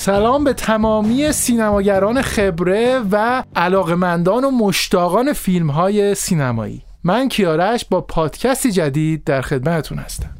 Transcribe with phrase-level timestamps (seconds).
[0.00, 6.82] سلام به تمامی سینماگران خبره و علاقمندان و مشتاقان فیلم های سینمایی.
[7.04, 10.30] من کیارش با پادکستی جدید در خدمتتون هستم.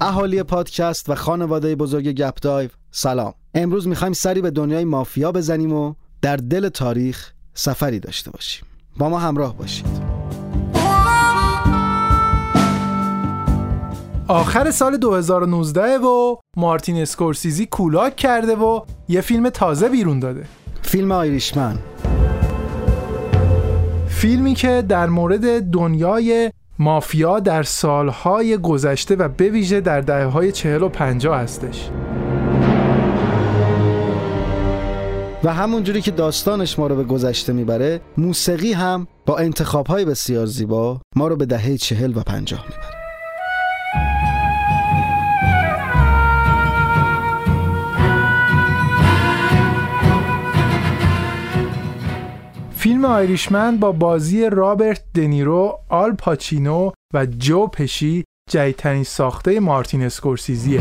[0.00, 3.34] اهالی پادکست و خانواده بزرگ گپ دایو سلام.
[3.54, 8.64] امروز می‌خوایم سری به دنیای مافیا بزنیم و در دل تاریخ سفری داشته باشیم.
[8.96, 10.03] با ما همراه باشید.
[14.28, 20.44] آخر سال 2019 و مارتین اسکورسیزی کولاک کرده و یه فیلم تازه بیرون داده.
[20.82, 21.78] فیلم آیریشمن.
[24.08, 30.52] فیلمی که در مورد دنیای مافیا در سالهای گذشته و به ویژه در دهه های
[30.52, 31.90] چهل و پنجاه هستش.
[35.44, 41.00] و همونجوری که داستانش ما رو به گذشته می‌بره موسیقی هم با انتخابهای بسیار زیبا
[41.16, 43.03] ما رو به دهه چهل و پنجاه می‌بره.
[52.84, 60.80] فیلم آیریشمن با بازی رابرت دنیرو، آل پاچینو و جو پشی جدیدترین ساخته مارتین اسکورسیزیه.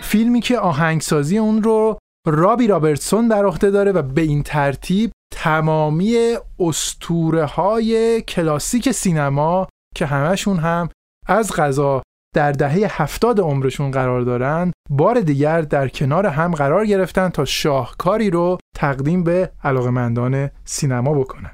[0.00, 6.36] فیلمی که آهنگسازی اون رو رابی رابرتسون در عهده داره و به این ترتیب تمامی
[6.58, 10.88] استوره های کلاسیک سینما که همشون هم
[11.26, 12.02] از غذا
[12.34, 18.30] در دهه هفتاد عمرشون قرار دارن بار دیگر در کنار هم قرار گرفتن تا شاهکاری
[18.30, 21.50] رو تقدیم به علاقمندان سینما بکنن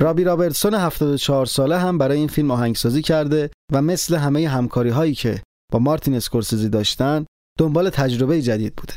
[0.00, 5.14] رابی رابرتسون 74 ساله هم برای این فیلم آهنگسازی کرده و مثل همه همکاری هایی
[5.14, 7.26] که با مارتین اسکورسیزی داشتن
[7.58, 8.92] دنبال تجربه جدید بوده.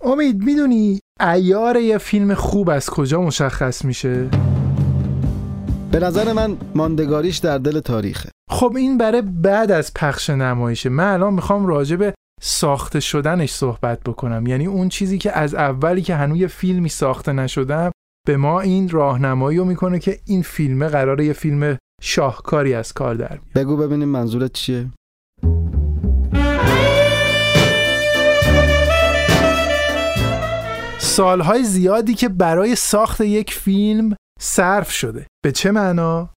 [0.00, 4.28] امید می‌دونی ایار یه فیلم خوب از کجا مشخص میشه؟
[5.90, 8.30] به نظر من ماندگاریش در دل تاریخه.
[8.50, 10.88] خب این برای بعد از پخش نمایشه.
[10.88, 14.46] من الان می‌خوام راجع به ساخته شدنش صحبت بکنم.
[14.46, 17.90] یعنی اون چیزی که از اولی که هنوز یه فیلمی ساخته نشدم
[18.26, 23.14] به ما این راهنمایی رو می‌کنه که این فیلمه قراره یه فیلم شاهکاری از کار
[23.14, 24.86] در بگو ببینیم منظورت چیه؟
[31.18, 35.26] سالهای زیادی که برای ساخت یک فیلم صرف شده.
[35.44, 36.30] به چه معنا؟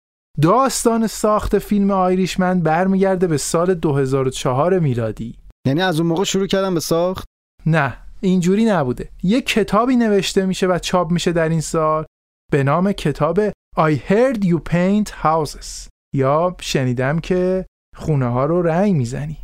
[0.41, 5.35] داستان ساخت فیلم آیریشمن برمیگرده به سال 2004 میلادی.
[5.67, 7.25] یعنی از اون موقع شروع کردم به ساخت؟
[7.65, 9.09] نه اینجوری نبوده.
[9.23, 12.05] یک کتابی نوشته میشه و چاپ میشه در این سال
[12.51, 15.89] به نام کتاب I heard you paint houses.
[16.15, 19.37] یا شنیدم که خونه ها رو رنگ می‌زنی.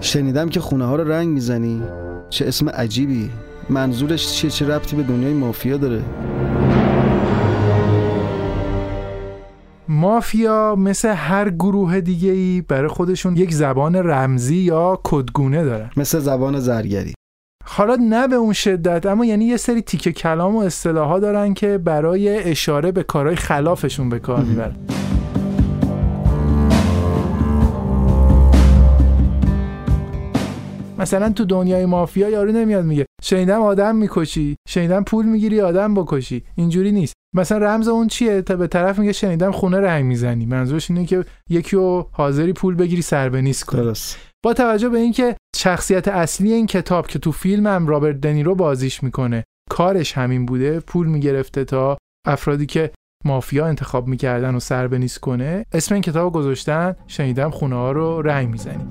[0.00, 1.82] شنیدم که خونه ها رو رنگ می‌زنی.
[2.30, 3.30] چه اسم عجیبی.
[3.70, 6.02] منظورش چیه؟ چه ربطی به دنیای مافیا داره؟
[9.88, 15.90] مافیا مثل هر گروه دیگه ای برای خودشون یک زبان رمزی یا کدگونه دارن.
[15.96, 17.14] مثل زبان زرگری.
[17.64, 21.78] حالا نه به اون شدت اما یعنی یه سری تیکه کلام و اصطلاحات دارن که
[21.78, 24.76] برای اشاره به کارهای خلافشون به کار می‌برن.
[30.98, 36.44] مثلا تو دنیای مافیا یارو نمیاد میگه شنیدم آدم می‌کشی شنیدم پول می‌گیری آدم بکشی.
[36.54, 37.14] اینجوری نیست.
[37.36, 40.46] مثلا رمز اون چیه؟ تا به طرف میگه شنیدم خونه رنگ می‌زنی.
[40.46, 43.80] منظورش اینه که یکی رو حاضری پول بگیری سر به نیست کنی.
[43.80, 44.18] درست.
[44.44, 49.02] با توجه به اینکه شخصیت اصلی این کتاب که تو فیلم هم رابرت دنیرو بازیش
[49.02, 50.80] می‌کنه کارش همین بوده.
[50.80, 52.90] پول می‌گرفته تا افرادی که
[53.24, 57.92] مافیا انتخاب می‌کردن و سر به نیست کنه اسم این کتاب گذاشتن شنیدم خونه ها
[57.92, 58.84] رو رنگ می‌زنی.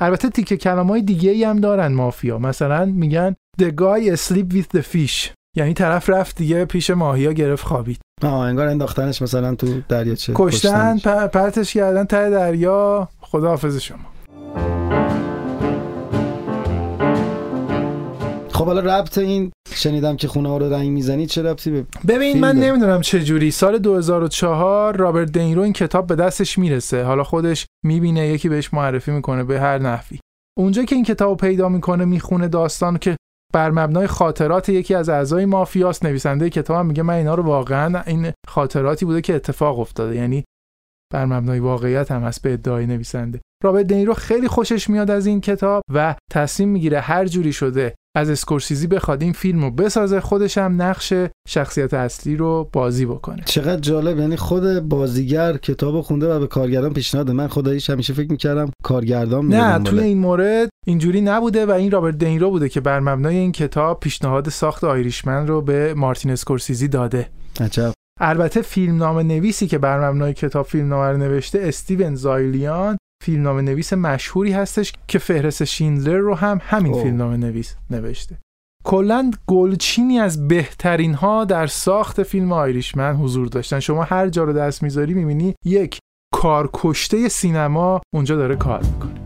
[0.00, 2.38] البته تیکه کلام های دیگه ای هم دارن مافیا.
[2.38, 5.30] مثلا میگن The guy asleep with the fish.
[5.56, 7.98] یعنی طرف رفت دیگه پیش ماهیا گرفت خوابید.
[8.22, 13.08] آه انگار انداختنش مثلا تو دریاچه کشتن پ- پرتش کردن ته دریا.
[13.20, 13.98] خداحافظ شما.
[18.56, 22.40] خب حالا ربط این شنیدم که خونه ها رو رنگ می‌زنی چه ربطی به ببین
[22.40, 22.66] من داره.
[22.66, 23.50] نمی‌دونم چه جوری.
[23.50, 27.04] سال 2004 رابرت دنیرو این کتاب به دستش می‌رسه.
[27.04, 30.18] حالا خودش می‌بینه یکی بهش معرفی می‌کنه به هر نحوی.
[30.58, 33.16] اونجا که این کتاب پیدا می‌کنه می‌خونه داستان که
[33.54, 36.04] بر مبنای خاطرات یکی از اعضای مافیاست.
[36.04, 40.16] نویسنده کتاب هم میگه من اینا رو واقعا این خاطراتی بوده که اتفاق افتاده.
[40.16, 40.44] یعنی
[41.12, 43.40] بر مبنای واقعیت هم هست به ادعای نویسنده.
[43.64, 48.30] رابرت دنیرو خیلی خوشش میاد از این کتاب و تصمیم می‌گیره هر جوری شده از
[48.30, 51.12] اسکورسیزی بخواد این فیلم رو بسازه خودش هم نقش
[51.48, 53.42] شخصیت اصلی رو بازی بکنه.
[53.44, 58.30] چقدر جالب یعنی خود بازیگر کتاب خونده و به کارگردان پیشنهاد من خداییش همیشه فکر
[58.30, 63.00] می‌کردم کارگردان نه توی این مورد اینجوری نبوده و این رابرت دنیرو بوده که بر
[63.00, 67.28] مبنای این کتاب پیشنهاد ساخت آیریشمن رو به مارتین اسکورسیزی داده.
[67.60, 67.92] عجب.
[68.20, 74.52] البته فیلمنامه نویسی که بر مبنای کتاب فیلمنامه رو نوشته استیون زایلیان فیلمنامه نویس مشهوری
[74.52, 77.02] هستش که فهرست شیندلر رو هم همین اوه.
[77.02, 78.38] فیلمنامه نویس نوشته.
[78.84, 83.80] کلا گلچینی از بهترین ها در ساخت فیلم آیریشمن حضور داشتن.
[83.80, 85.98] شما هر جا رو دست می‌ذاری می‌بینی یک
[86.34, 89.25] کارکشته سینما اونجا داره کار می‌کنه.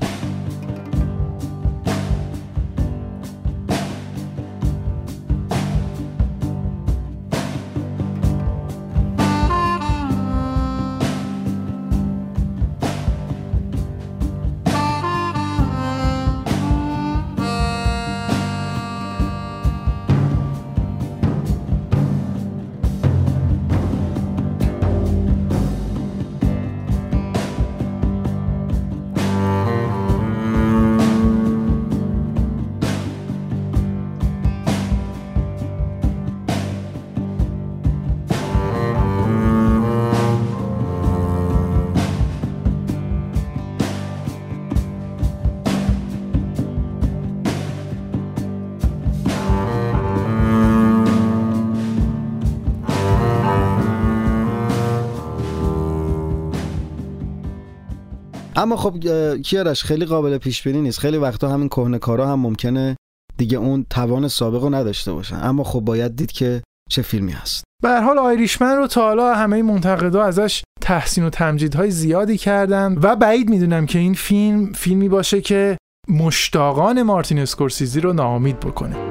[58.60, 58.94] اما خب
[59.36, 60.98] کیارش خیلی قابل پیش بینی نیست.
[60.98, 62.96] خیلی وقتا همین کهنکارا هم ممکنه
[63.36, 65.36] دیگه اون توان سابق رو نداشته باشن.
[65.42, 67.64] اما خب باید دید که چه فیلمی هست.
[67.82, 72.98] به هر حال آیریشمن رو تا حالا همه منتقدا ازش تحسین و تمجیدهای زیادی کردن
[73.02, 75.76] و بعید می‌دونم که این فیلم فیلمی باشه که
[76.08, 79.09] مشتاقان مارتین اسکورسیزی رو ناامید بکنه.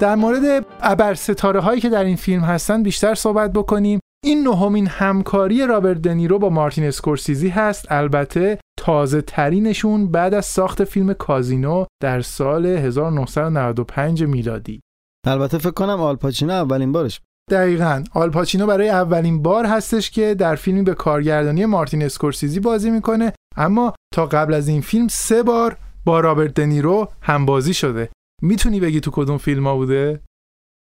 [0.00, 4.00] در مورد ابر ستاره هایی که در این فیلم هستن بیشتر صحبت بکنیم.
[4.24, 7.92] این نهمین همکاری رابرت دنیرو با مارتین اسکورسیزی هست.
[7.92, 14.80] البته تازه ترینشون بعد از ساخت فیلم کازینو در سال 1995 میلادی.
[15.26, 17.20] البته فکر کنم آلپاچینو اولین بارش.
[17.50, 18.04] دقیقا.
[18.12, 23.32] آلپاچینو برای اولین بار هستش که در فیلمی به کارگردانی مارتین اسکورسیزی بازی می‌کنه.
[23.56, 28.08] اما تا قبل از این فیلم سه بار با رابرت دنیرو همبازی شده.
[28.42, 30.20] می‌تونی بگی تو کدوم فیلم ها بوده؟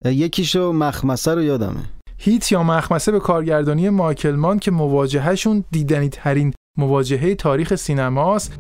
[0.06, 1.84] یکیشو مخمسه رو یادمه
[2.18, 8.60] هیت یا مخمسه به کارگردانی مایکلمان که مواجههشون دیدنی ترین مواجهه تاریخ سینماست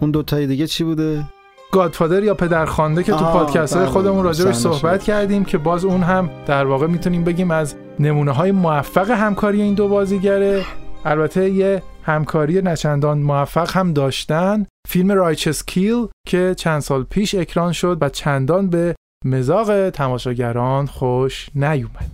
[0.00, 1.24] اون دوتای دیگه چی بوده
[1.72, 5.06] گادفادر یا پدرخوانده که تو پادکست های بله، خودمون راجبش صحبت شد.
[5.06, 9.74] کردیم که باز اون هم در واقع می‌تونیم بگیم از نمونه های موفق همکاری این
[9.74, 10.64] دو بازیگره
[11.08, 14.66] البته یه همکاری نچندان موفق هم داشتن.
[14.88, 18.94] فیلم رایچس کیل که چند سال پیش اکران شد و چندان به
[19.24, 22.10] مزاق تماشاگران خوش نیومد.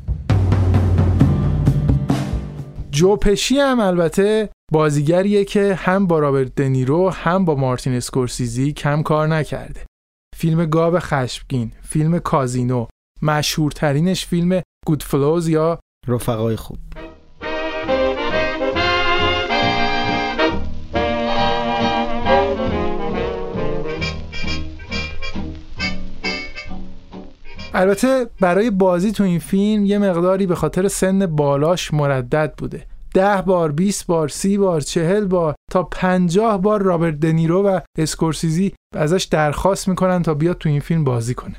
[2.91, 9.03] جو پشی هم البته بازیگریه که هم با رابرت دنیرو هم با مارتین اسکورسیزی کم
[9.03, 9.81] کار نکرده.
[10.37, 12.87] فیلم گاو خشمگین فیلم کازینو
[13.23, 16.79] مشهورترینش فیلم گودفلوز یا رفقای خوب.
[27.75, 32.87] البته برای بازی تو این فیلم یه مقداری به خاطر سن بالاش مردد بوده.
[33.14, 38.73] ده بار 20 بار سی بار چهل بار تا پنجاه بار رابرت دنیرو و اسکورسیزی
[38.97, 41.57] ازش درخواست می‌کنن تا بیاد تو این فیلم بازی کنه.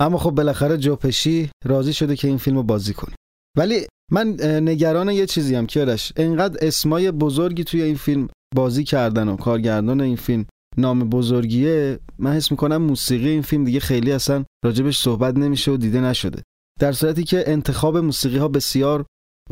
[0.00, 3.14] اما خب بالاخره جوپشی راضی شده که این فیلم رو بازی کنه.
[3.58, 4.36] ولی من
[4.68, 6.12] نگران یه چیزی هم کیارش.
[6.16, 10.44] انقدر اسمای بزرگی توی این فیلم بازی کردن و کارگردان این فیلم
[10.78, 15.76] نام بزرگیه من حس می‌کنم موسیقی این فیلم دیگه خیلی اصلا راجبش صحبت نمیشه و
[15.76, 16.42] دیده نشده.
[16.80, 19.04] در صورتی که انتخاب موسیقی ها بسیار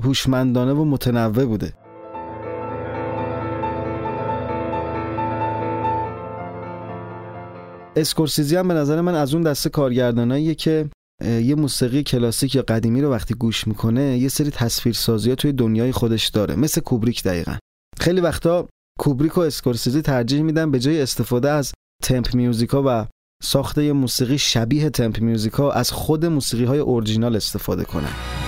[0.02, 1.72] هوشمندانه و متنوع بوده.
[7.96, 10.90] اسکورسیزی هم به نظر من از اون دسته کارگرداناییه که
[11.24, 15.92] یه موسیقی کلاسیک یا قدیمی رو وقتی گوش می‌کنه یه سری تصویرسازی ها توی دنیای
[15.92, 17.56] خودش داره مثل کوبریک دقیقا.
[18.00, 21.72] خیلی وقتا کوبریک و اسکورسیزی ترجیح میدن به جای استفاده از
[22.02, 23.06] تمپ میوزیکا و
[23.42, 26.80] ساخته موسیقی شبیه تمپ میوزیکا از خود موسیقی های
[27.36, 28.47] استفاده کنن.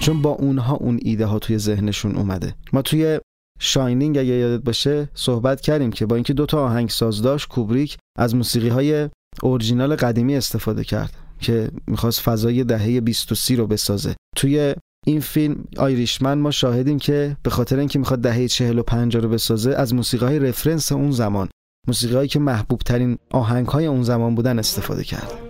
[0.00, 2.54] چون با اونها اون ایده ها توی ذهنشون اومده.
[2.72, 3.20] ما توی
[3.60, 8.34] شاینینگ اگه یادت باشه صحبت کردیم که با اینکه دوتا آهنگ ساز داشت کوبریک از
[8.34, 9.08] موسیقی های
[9.42, 14.14] اورجینال قدیمی استفاده کرد که می‌خواست فضای دهه 20 و 30 رو بسازه.
[14.36, 14.74] توی
[15.06, 19.28] این فیلم آیریشمن ما شاهدیم که به خاطر اینکه می‌خواد دهه 40 و 50 رو
[19.28, 21.48] بسازه از موسیقی های رفرنس اون زمان
[21.88, 25.47] موسیقی هایی که محبوب ترین آهنگ های اون زمان بودن استفاده کرد.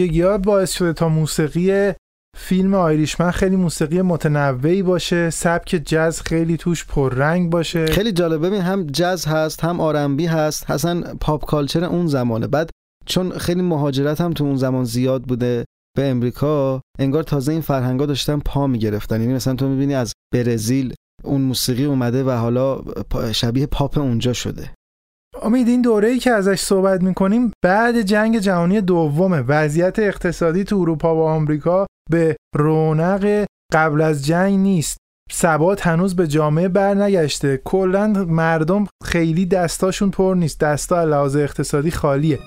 [0.00, 1.92] ویژگی ها باعث شده تا موسیقی
[2.36, 7.86] فیلم آیریشمن خیلی موسیقی متنوعی باشه سبک جز خیلی توش پررنگ باشه.
[7.86, 10.70] خیلی جالبه ببین هم جز هست هم آرنبی هست.
[10.70, 12.46] حسن پاپ کالچر اون زمانه.
[12.46, 12.70] بعد
[13.06, 15.64] چون خیلی مهاجرت هم تو اون زمان زیاد بوده
[15.96, 19.20] به امریکا انگار تازه این فرهنگا داشتن پا می‌گرفتن.
[19.20, 22.82] یعنی مثلا تو می‌بینی از برزیل اون موسیقی اومده و حالا
[23.32, 24.70] شبیه پاپ اونجا شده.
[25.42, 29.40] امید این دوره ای که ازش صحبت می‌کنیم بعد جنگ جهانی دومه.
[29.40, 34.98] وضعیت اقتصادی تو اروپا و آمریکا به رونق قبل از جنگ نیست.
[35.32, 37.62] ثبات هنوز به جامعه برنگشته.
[37.64, 40.60] کلا مردم خیلی دستاشون پر نیست.
[40.60, 42.38] دستا لحاظ اقتصادی خالیه.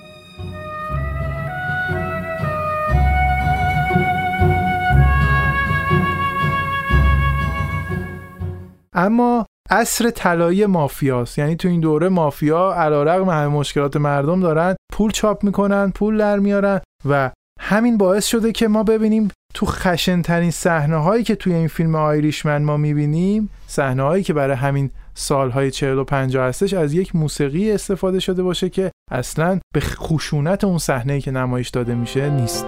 [8.96, 11.38] اما اصر طلایی مافیاست.
[11.38, 16.38] یعنی تو این دوره مافیا علیرغم همه مشکلات مردم دارن پول چاپ می‌کنن پول در
[16.38, 17.30] میارن و
[17.60, 22.62] همین باعث شده که ما ببینیم تو خشنترین صحنه هایی که توی این فیلم آیریشمن
[22.62, 27.72] ما می‌بینیم صحنه هایی که برای همین سالهای 40 و 50 هستش از یک موسیقی
[27.72, 32.66] استفاده شده باشه که اصلا به خشونت اون صحنه که نمایش داده میشه نیست.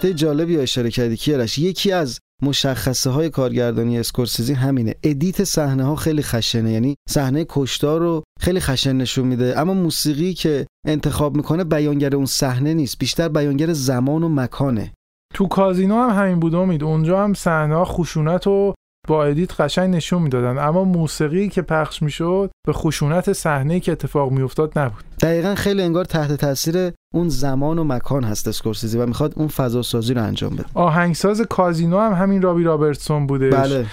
[0.00, 4.94] نکته جالبی اشاره کردی کیارش یکی از مشخصه های کارگردانی اسکورسیزی همینه.
[5.02, 9.58] ادیت صحنه ها خیلی خشنه یعنی صحنه کشتار رو خیلی خشن نشون میده.
[9.58, 14.92] اما موسیقی که انتخاب می‌کنه بیانگر اون صحنه نیست بیشتر بیانگر زمان و مکانه.
[15.34, 16.84] تو کازینو هم همین بود امید.
[16.84, 18.74] اونجا هم صحنه خشونت و
[19.10, 20.58] با ادیت قشنگ نشون می‌دادن.
[20.58, 25.04] اما موسیقی که پخش می‌شد به خشونت صحنه که اتفاق میافتاد نبود.
[25.22, 29.82] دقیقا خیلی انگار تحت تاثیر اون زمان و مکان هست اسکورسیزی و می‌خواد اون فضا
[29.82, 30.64] سازی رو انجام بده.
[30.74, 33.86] آهنگساز کازینو هم همین رابی رابرتسون بوده بله.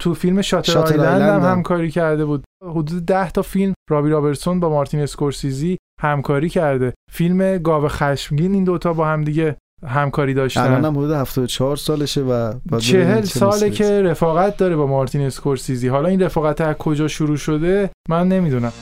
[0.00, 1.50] تو فیلم شاتر, شاتر آیلند هم آیلند هم.
[1.50, 2.44] همکاری کرده بود.
[2.62, 6.94] حدود ده تا فیلم رابی رابرتسون با مارتین اسکورسیزی همکاری کرده.
[7.12, 10.60] فیلم گاو خشمگین این دوتا با هم دیگه همکاری داشتن.
[10.60, 15.88] الان هم حدود 74 سالشه و چهل ساله که رفاقت داره با مارتین اسکورسیزی.
[15.88, 18.72] حالا این رفاقت از کجا شروع شده؟ من نمی‌دونم.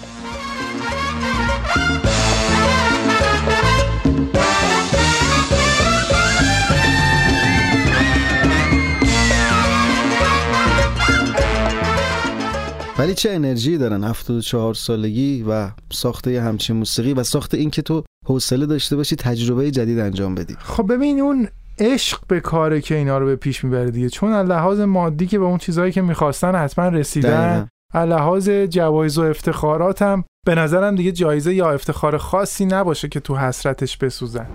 [13.06, 17.82] ولی چه انرژی دارن 74 سالگی و ساخته یه همچین موسیقی و ساخته این که
[17.82, 20.56] تو حوصله داشته باشی تجربه جدید انجام بدی.
[20.58, 21.48] خب ببین اون
[21.78, 24.08] عشق به کاره که اینا رو به پیش می‌بره دیگه.
[24.08, 27.68] چون از لحاظ مادی که به اون چیزهایی که می‌خواستن حتما رسیدن.
[27.94, 33.20] از لحاظ جوایز و افتخارات هم به نظرم دیگه جایزه یا افتخار خاصی نباشه که
[33.20, 34.46] تو حسرتش بسوزن.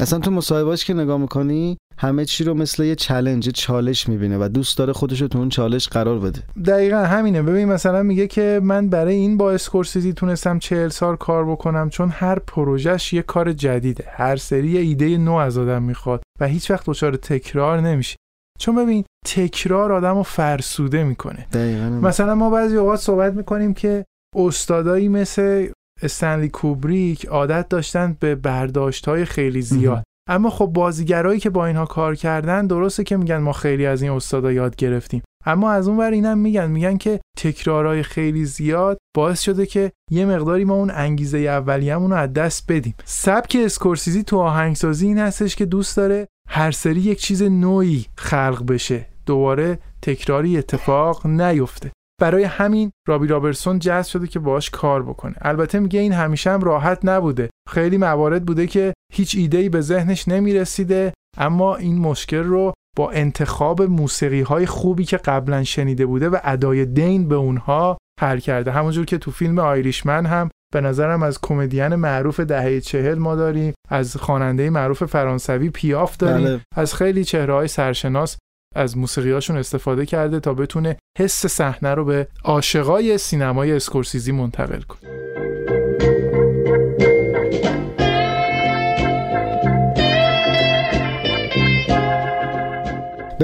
[0.00, 4.38] اصلا تو مصاحبهاش که نگاه می‌کنی همه چی رو مثل یه چلنج یه چالش می‌بینه
[4.38, 6.42] و دوست داره خودش رو تو اون چالش قرار بده.
[6.64, 7.42] دقیقا همینه.
[7.42, 12.08] ببین مثلا میگه که من برای این با اسکورسیزی تونستم چهل سال کار بکنم چون
[12.08, 14.04] هر پروژهش یه کار جدیده.
[14.08, 18.16] هر سری یه ایده نو از آدم می‌خواد و هیچ وقت دچار تکرار نمیشه.
[18.58, 21.46] چون ببین تکرار آدم رو فرسوده می‌کنه.
[21.52, 24.04] دقیقاً مثلا ما بعضی اوقات صحبت می‌کنیم که
[24.36, 25.68] استادایی مثل
[26.02, 30.04] استنلی کوبریک عادت داشتن به برداشت های خیلی زیاد.
[30.28, 34.10] اما خب بازیگرایی که با اینها کار کردن درسته که میگن ما خیلی از این
[34.10, 35.22] استادا یاد گرفتیم.
[35.44, 40.26] اما از اون ور اینم میگن میگن که تکرارهای خیلی زیاد باعث شده که یه
[40.26, 42.94] مقداری ما اون انگیزه اولیه‌مون رو از دست بدیم.
[43.04, 48.66] سبک اسکورسیزی تو آهنگسازی این هستش که دوست داره هر سری یک چیز نوعی خلق
[48.66, 49.06] بشه.
[49.26, 51.92] دوباره تکراری اتفاق نیفته.
[52.20, 55.34] برای همین رابی رابرسون جذب شده که باش کار بکنه.
[55.40, 57.50] البته میگه این همیشه هم راحت نبوده.
[57.68, 63.82] خیلی موارد بوده که هیچ ایده‌ای به ذهنش نمی‌رسیده اما این مشکل رو با انتخاب
[63.82, 69.04] موسیقی های خوبی که قبلا شنیده بوده و ادای دین به اونها حل کرده همونجور
[69.04, 74.16] که تو فیلم آیریشمن هم به نظرم از کمدین معروف دهه چهل ما داریم از
[74.16, 76.60] خواننده معروف فرانسوی پیاف داریم بله.
[76.76, 78.36] از خیلی چهره های سرشناس
[78.74, 85.45] از موسیقیاشون استفاده کرده تا بتونه حس صحنه رو به عاشقای سینمای اسکورسیزی منتقل کنه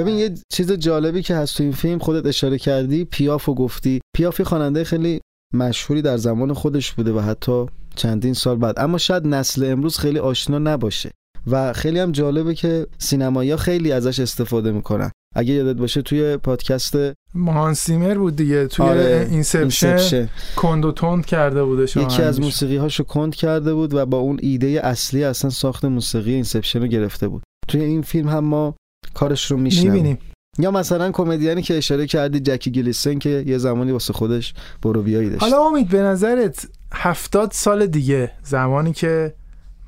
[0.03, 4.01] ببین یه چیز جالبی که هست تو این فیلم خودت اشاره کردی پیاف و گفتی.
[4.15, 5.21] پیافی خواننده خیلی
[5.53, 8.79] مشهوری در زمان خودش بوده و حتی چندین سال بعد.
[8.79, 11.11] اما شاید نسل امروز خیلی آشنا نباشه.
[11.47, 15.11] و خیلی هم جالبه که سینمایی خیلی ازش استفاده می‌کنن.
[15.35, 16.95] اگه یادت باشه توی پادکست
[17.35, 18.67] هانس زیمر بود دیگه.
[18.67, 23.93] توی آره اینسپشن کند و تند کرده بودش یکی از موسیقی هاشو کند کرده بود
[23.93, 27.43] و با اون ایده اصلی اصلا ساخت موسیقی اینسپشن رو گرفته بود.
[27.67, 28.75] توی این فیلم هم ما
[29.13, 30.17] کارش رو میشنویم
[30.59, 35.29] یا مثلا کمدیانی که اشاره کردی جکی گلیسن که یه زمانی واسه خودش برو بیایی
[35.29, 35.43] داشت.
[35.43, 39.33] حالا امید به نظرت هفتاد سال دیگه زمانی که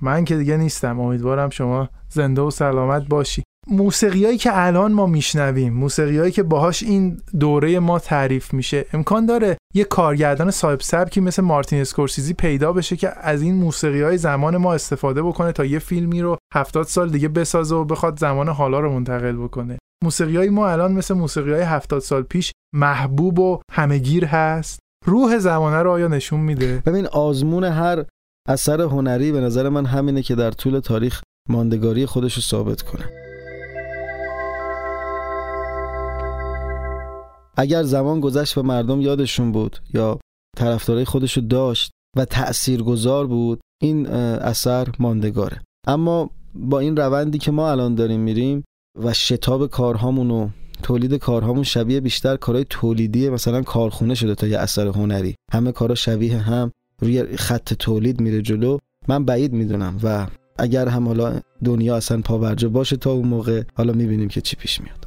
[0.02, 3.44] من که دیگه نیستم امیدوارم شما زنده و سلامت باشی.
[3.68, 9.58] موسیقیایی که الان ما میشنویم موسیقیایی که باهاش این دوره ما تعریف میشه امکان داره
[9.74, 14.58] یه کارگردان صاحب سبکی مثل مارتین اسکورسیزی پیدا بشه که از این موسیقی های زمان
[14.58, 18.80] ما استفاده بکنه تا یه فیلمی رو هفتاد سال دیگه بسازه و بخواد زمان حالا
[18.80, 19.78] رو منتقل بکنه.
[20.04, 24.80] موسیقی های ما الان مثل موسیقی های هفتاد سال پیش محبوب و همهگیر هست.
[25.06, 28.06] روح زمانه رو آیا نشون میده؟ ببین آزمون هر
[28.50, 33.25] اثر هنری به نظر من همینه که در طول تاریخ ماندگاری خودش رو ثابت کنه.
[37.58, 40.20] اگر زمان گذشت و مردم یادشون بود یا
[40.58, 45.62] طرفدارای خودشو داشت و تأثیرگذار بود این اثر ماندگاره.
[45.88, 48.64] اما با این روندی که ما الان داریم میریم
[49.04, 50.50] و شتاب کارهامون و
[50.84, 55.36] تولید کارهامون شبیه بیشتر کارهای تولیدی مثلا کارخونه شده تا یه اثر هنری.
[55.54, 58.78] همه کارا شبیه هم روی خط تولید میره جلو.
[59.08, 60.28] من بعید می‌دونم و
[60.60, 64.82] اگر هم حالا دنیا اصلا پابرجا باشه تا اون موقع حالا می‌بینیم که چی پیش
[64.82, 65.05] میاد.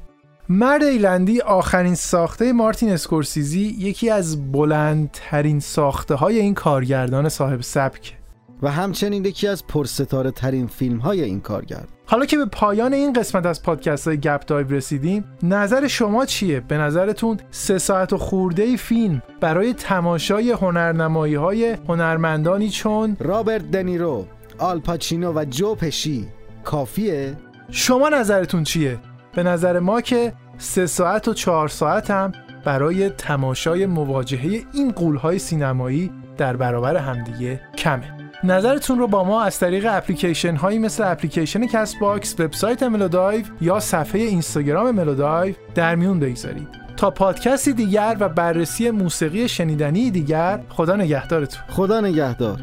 [0.50, 8.16] مرد ایرلندی آخرین ساخته مارتین اسکورسیزی یکی از بلندترین ساخته های این کارگردان صاحب سبک
[8.62, 13.46] و همچنین یکی از پرستاره‌ترین فیلم های این کارگردان حالا که به پایان این قسمت
[13.46, 18.76] از پادکست های گپ دایو رسیدیم نظر شما چیه؟ به نظرتون سه ساعت و خورده
[18.76, 24.26] فیلم برای تماشای هنرنمایی های هنرمندانی چون رابرت دنیرو،
[24.58, 26.28] آلپاچینو و جو پشی
[26.64, 27.36] کافیه؟
[27.70, 28.98] شما نظرتون چیه؟
[29.38, 32.32] به نظر ما که سه ساعت و چهار ساعت هم
[32.64, 38.12] برای تماشای مواجهه این غول‌های سینمایی در برابر همدیگه کمه
[38.44, 43.80] نظرتون رو با ما از طریق اپلیکیشن هایی مثل اپلیکیشن کست باکس، وبسایت ملودایو یا
[43.80, 46.68] صفحه اینستاگرام ملودایو در میون بگذارید.
[46.96, 51.62] تا پادکستی دیگر و بررسی موسیقی شنیدنی دیگر خدا نگهدارتون.
[51.68, 52.58] خدا نگهدار.